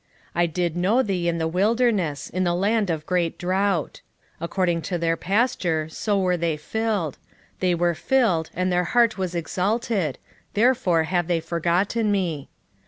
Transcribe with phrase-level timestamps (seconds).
[0.35, 4.01] 13:5 I did know thee in the wilderness, in the land of great drought.
[4.39, 7.19] 13:6 According to their pasture, so were they filled;
[7.59, 10.17] they were filled, and their heart was exalted;
[10.55, 12.49] therefore have they forgotten me.